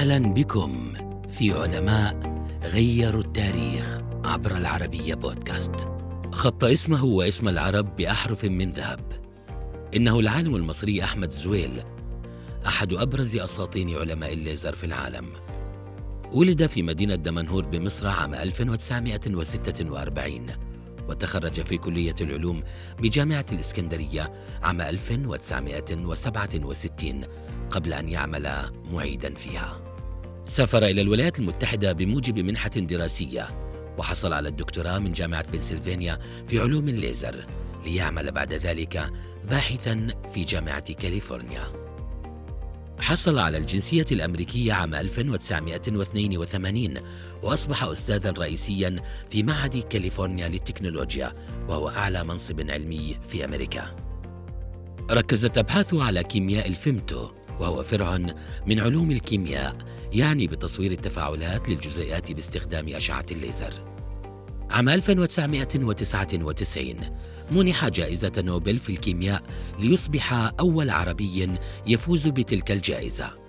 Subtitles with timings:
[0.00, 0.92] أهلا بكم
[1.28, 5.88] في علماء غيروا التاريخ عبر العربية بودكاست.
[6.32, 9.00] خط اسمه واسم العرب بأحرف من ذهب.
[9.96, 11.82] إنه العالم المصري أحمد زويل
[12.66, 15.26] أحد أبرز اساطين علماء الليزر في العالم.
[16.32, 20.46] ولد في مدينة دمنهور بمصر عام 1946
[21.08, 22.62] وتخرج في كلية العلوم
[22.98, 24.32] بجامعة الإسكندرية
[24.62, 27.20] عام 1967
[27.70, 29.89] قبل أن يعمل معيدا فيها.
[30.50, 33.48] سافر إلى الولايات المتحدة بموجب منحة دراسية
[33.98, 36.18] وحصل على الدكتوراه من جامعة بنسلفانيا
[36.48, 37.44] في علوم الليزر
[37.84, 39.10] ليعمل بعد ذلك
[39.50, 41.72] باحثا في جامعة كاليفورنيا.
[42.98, 46.94] حصل على الجنسية الأمريكية عام 1982
[47.42, 48.96] وأصبح أستاذا رئيسيا
[49.28, 51.32] في معهد كاليفورنيا للتكنولوجيا
[51.68, 53.96] وهو أعلى منصب علمي في أمريكا.
[55.10, 57.28] ركزت أبحاثه على كيمياء الفيمتو
[57.60, 58.18] وهو فرع
[58.66, 59.76] من علوم الكيمياء
[60.12, 63.74] يعني بتصوير التفاعلات للجزيئات باستخدام أشعة الليزر.
[64.70, 66.94] عام 1999
[67.50, 69.42] منح جائزة نوبل في الكيمياء
[69.78, 71.48] ليصبح أول عربي
[71.86, 73.40] يفوز بتلك الجائزة.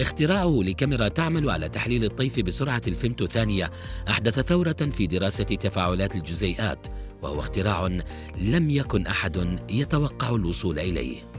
[0.00, 3.70] اختراعه لكاميرا تعمل على تحليل الطيف بسرعة الفيمتو ثانية
[4.08, 6.86] أحدث ثورة في دراسة تفاعلات الجزيئات،
[7.22, 7.98] وهو اختراع
[8.40, 11.35] لم يكن أحد يتوقع الوصول إليه.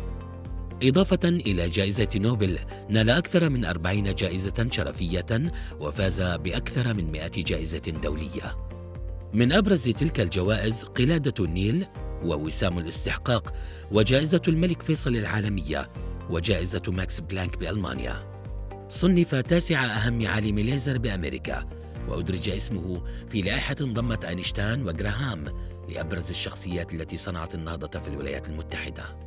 [0.84, 7.80] إضافة إلى جائزة نوبل نال أكثر من أربعين جائزة شرفية وفاز بأكثر من مئة جائزة
[8.04, 8.58] دولية.
[9.34, 11.86] من أبرز تلك الجوائز قلادة النيل
[12.24, 13.54] ووسام الاستحقاق
[13.92, 15.90] وجائزة الملك فيصل العالمية
[16.30, 18.38] وجائزة ماكس بلانك بألمانيا.
[18.90, 21.70] صنف تاسع أهم عالم ليزر بأمريكا
[22.08, 25.46] وأدرج اسمه في لائحة ضمت أينشتاين وجراهام
[25.90, 29.27] لأبرز الشخصيات التي صنعت النهضة في الولايات المتحدة.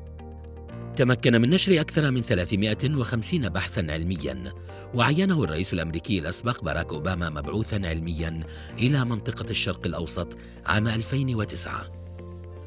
[1.01, 4.53] تمكن من نشر أكثر من 350 بحثا علميا.
[4.95, 8.41] وعينه الرئيس الأمريكي الأسبق باراك أوباما مبعوثا علميا
[8.79, 11.93] إلى منطقة الشرق الأوسط عام 2009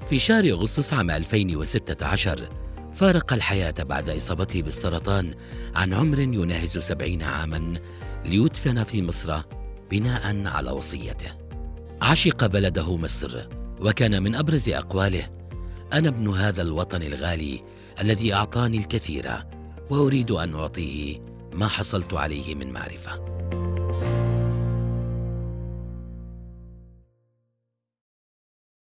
[0.10, 2.50] في شهر أغسطس عام 2016
[2.94, 5.34] فارق الحياة بعد إصابته بالسرطان
[5.76, 7.74] عن عمر يناهز سبعين عاما
[8.26, 9.42] ليدفن في مصر
[9.92, 11.32] بناء على وصيته.
[12.02, 13.48] عشق بلده مصر
[13.82, 15.30] وكان من أبرز أقواله
[15.94, 17.62] أنا ابن هذا الوطن الغالي
[18.02, 19.26] الذي أعطاني الكثير
[19.90, 21.20] وأريد أن أعطيه
[21.54, 23.34] ما حصلت عليه من معرفة.